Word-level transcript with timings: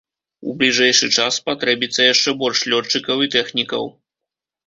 У 0.51 0.53
бліжэйшы 0.61 1.09
час 1.17 1.31
спатрэбіцца 1.41 2.01
яшчэ 2.13 2.33
больш 2.41 2.59
лётчыкаў 2.73 3.17
і 3.27 3.31
тэхнікаў. 3.35 3.83